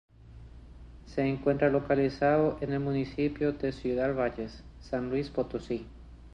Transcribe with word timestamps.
Se 1.05 1.21
encuentra 1.21 1.69
localizado 1.69 2.57
en 2.61 2.73
el 2.73 2.79
municipio 2.79 3.51
de 3.51 3.71
Ciudad 3.71 4.15
Valles, 4.19 4.63
San 4.81 5.11
Luis 5.11 5.29
Potosí. 5.29 5.85